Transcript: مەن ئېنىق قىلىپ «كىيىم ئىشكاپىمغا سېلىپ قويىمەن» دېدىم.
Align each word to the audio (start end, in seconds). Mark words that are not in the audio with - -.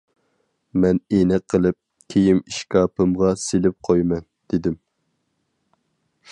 مەن 0.85 1.01
ئېنىق 1.17 1.43
قىلىپ 1.53 1.77
«كىيىم 2.13 2.41
ئىشكاپىمغا 2.53 3.35
سېلىپ 3.43 3.79
قويىمەن» 3.89 4.27
دېدىم. 4.55 4.81